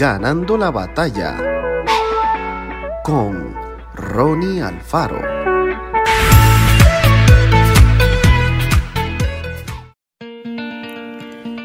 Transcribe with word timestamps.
Ganando 0.00 0.56
la 0.56 0.70
batalla 0.70 1.36
con 3.04 3.54
Ronnie 3.94 4.62
Alfaro. 4.62 5.20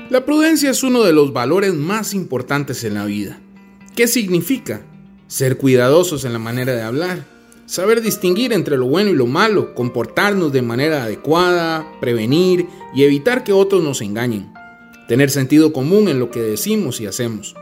La 0.10 0.26
prudencia 0.26 0.72
es 0.72 0.84
uno 0.84 1.04
de 1.04 1.14
los 1.14 1.32
valores 1.32 1.74
más 1.76 2.14
importantes 2.14 2.84
en 2.84 2.96
la 2.96 3.06
vida. 3.06 3.40
¿Qué 3.96 4.06
significa? 4.06 4.82
Ser 5.28 5.56
cuidadosos 5.56 6.26
en 6.26 6.34
la 6.34 6.40
manera 6.40 6.74
de 6.74 6.82
hablar, 6.82 7.24
saber 7.66 8.02
distinguir 8.02 8.52
entre 8.52 8.76
lo 8.76 8.88
bueno 8.88 9.12
y 9.12 9.16
lo 9.16 9.28
malo, 9.28 9.74
comportarnos 9.74 10.52
de 10.52 10.62
manera 10.62 11.04
adecuada, 11.04 11.88
prevenir 12.02 12.68
y 12.94 13.06
evitar 13.06 13.46
que 13.46 13.54
otros 13.54 13.82
nos 13.82 14.02
engañen, 14.02 14.52
tener 15.08 15.32
sentido 15.32 15.72
común 15.72 16.10
en 16.10 16.20
lo 16.20 16.32
que 16.32 16.42
decimos 16.42 17.00
y 17.00 17.06
hacemos. 17.06 17.56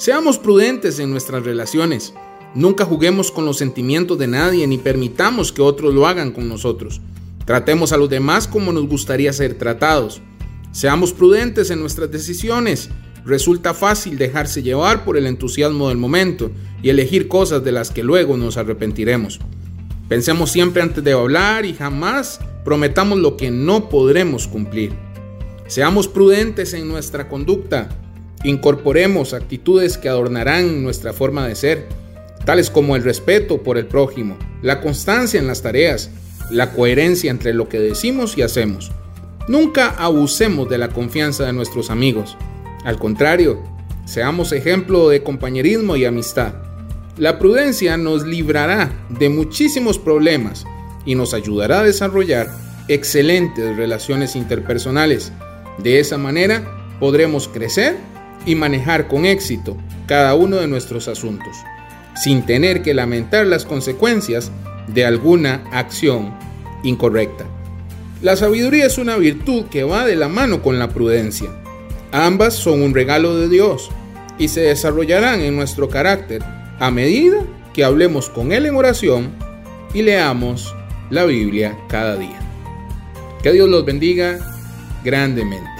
Seamos 0.00 0.38
prudentes 0.38 0.98
en 0.98 1.10
nuestras 1.10 1.44
relaciones, 1.44 2.14
nunca 2.54 2.86
juguemos 2.86 3.30
con 3.30 3.44
los 3.44 3.58
sentimientos 3.58 4.18
de 4.18 4.28
nadie 4.28 4.66
ni 4.66 4.78
permitamos 4.78 5.52
que 5.52 5.60
otros 5.60 5.92
lo 5.92 6.06
hagan 6.06 6.32
con 6.32 6.48
nosotros. 6.48 7.02
Tratemos 7.44 7.92
a 7.92 7.98
los 7.98 8.08
demás 8.08 8.48
como 8.48 8.72
nos 8.72 8.88
gustaría 8.88 9.30
ser 9.34 9.58
tratados. 9.58 10.22
Seamos 10.72 11.12
prudentes 11.12 11.70
en 11.70 11.80
nuestras 11.80 12.10
decisiones, 12.10 12.88
Resulta 13.26 13.74
fácil 13.74 14.16
dejarse 14.16 14.62
llevar 14.62 15.04
por 15.04 15.18
el 15.18 15.26
entusiasmo 15.26 15.90
del 15.90 15.98
momento 15.98 16.50
y 16.82 16.88
elegir 16.88 17.28
cosas 17.28 17.62
de 17.62 17.70
las 17.70 17.90
que 17.90 18.02
luego 18.02 18.38
nos 18.38 18.56
arrepentiremos. 18.56 19.40
Pensemos 20.08 20.50
siempre 20.50 20.80
antes 20.80 21.04
de 21.04 21.12
hablar 21.12 21.66
y 21.66 21.74
jamás 21.74 22.40
prometamos 22.64 23.18
lo 23.18 23.36
que 23.36 23.50
no 23.50 23.90
podremos 23.90 24.48
cumplir. 24.48 24.94
Seamos 25.66 26.08
prudentes 26.08 26.72
en 26.72 26.88
nuestra 26.88 27.28
conducta. 27.28 27.90
Incorporemos 28.42 29.34
actitudes 29.34 29.98
que 29.98 30.08
adornarán 30.08 30.82
nuestra 30.82 31.12
forma 31.12 31.46
de 31.46 31.54
ser, 31.54 31.86
tales 32.46 32.70
como 32.70 32.96
el 32.96 33.04
respeto 33.04 33.62
por 33.62 33.76
el 33.76 33.86
prójimo, 33.86 34.38
la 34.62 34.80
constancia 34.80 35.38
en 35.38 35.46
las 35.46 35.60
tareas, 35.60 36.10
la 36.50 36.72
coherencia 36.72 37.30
entre 37.30 37.52
lo 37.52 37.68
que 37.68 37.78
decimos 37.78 38.38
y 38.38 38.42
hacemos. 38.42 38.92
Nunca 39.46 39.90
abusemos 39.90 40.68
de 40.70 40.78
la 40.78 40.88
confianza 40.88 41.44
de 41.44 41.52
nuestros 41.52 41.90
amigos. 41.90 42.36
Al 42.84 42.98
contrario, 42.98 43.62
seamos 44.06 44.52
ejemplo 44.52 45.08
de 45.08 45.22
compañerismo 45.22 45.96
y 45.96 46.06
amistad. 46.06 46.54
La 47.18 47.38
prudencia 47.38 47.98
nos 47.98 48.24
librará 48.26 48.90
de 49.10 49.28
muchísimos 49.28 49.98
problemas 49.98 50.64
y 51.04 51.14
nos 51.14 51.34
ayudará 51.34 51.80
a 51.80 51.84
desarrollar 51.84 52.50
excelentes 52.88 53.76
relaciones 53.76 54.34
interpersonales. 54.34 55.30
De 55.78 56.00
esa 56.00 56.16
manera 56.16 56.96
podremos 56.98 57.48
crecer 57.48 57.96
y 58.46 58.54
manejar 58.54 59.08
con 59.08 59.26
éxito 59.26 59.76
cada 60.06 60.34
uno 60.34 60.56
de 60.56 60.66
nuestros 60.66 61.08
asuntos, 61.08 61.56
sin 62.16 62.44
tener 62.44 62.82
que 62.82 62.94
lamentar 62.94 63.46
las 63.46 63.64
consecuencias 63.64 64.50
de 64.88 65.04
alguna 65.04 65.64
acción 65.72 66.34
incorrecta. 66.82 67.46
La 68.22 68.36
sabiduría 68.36 68.86
es 68.86 68.98
una 68.98 69.16
virtud 69.16 69.66
que 69.70 69.84
va 69.84 70.04
de 70.04 70.16
la 70.16 70.28
mano 70.28 70.62
con 70.62 70.78
la 70.78 70.90
prudencia. 70.90 71.48
Ambas 72.12 72.54
son 72.54 72.82
un 72.82 72.94
regalo 72.94 73.36
de 73.36 73.48
Dios 73.48 73.90
y 74.38 74.48
se 74.48 74.60
desarrollarán 74.62 75.40
en 75.40 75.56
nuestro 75.56 75.88
carácter 75.88 76.42
a 76.78 76.90
medida 76.90 77.44
que 77.72 77.84
hablemos 77.84 78.28
con 78.28 78.52
Él 78.52 78.66
en 78.66 78.74
oración 78.74 79.30
y 79.94 80.02
leamos 80.02 80.74
la 81.08 81.24
Biblia 81.24 81.78
cada 81.88 82.16
día. 82.16 82.38
Que 83.42 83.52
Dios 83.52 83.68
los 83.68 83.84
bendiga 83.84 84.38
grandemente. 85.02 85.79